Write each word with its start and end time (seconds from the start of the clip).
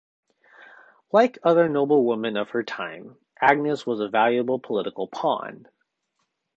Like 1.11 1.37
other 1.43 1.69
noble 1.69 2.03
women 2.03 2.35
of 2.35 2.49
her 2.49 2.63
time, 2.63 3.17
Agnes 3.39 3.85
was 3.85 3.99
a 3.99 4.09
valuable 4.09 4.57
political 4.57 5.07
pawn. 5.07 5.67